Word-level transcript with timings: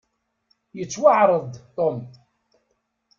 Yettwaɛreḍ-d 0.77 1.53
Tom. 1.75 1.99